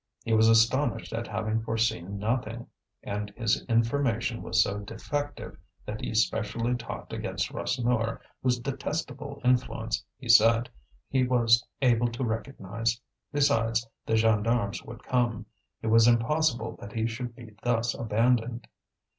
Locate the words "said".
10.27-10.71